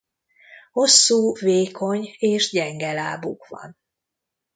Hosszú 0.71 1.33
vékony 1.33 2.15
és 2.17 2.49
gyenge 2.49 2.93
lábuk 2.93 3.47
van. 3.47 3.77